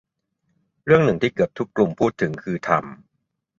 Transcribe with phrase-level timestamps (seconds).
[0.85, 2.11] เรื่องนึงที่เกือบทุกกลุ่มพูด
[2.43, 2.83] คือทำ